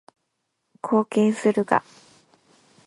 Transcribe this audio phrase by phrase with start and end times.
[0.81, 1.83] 貢献するが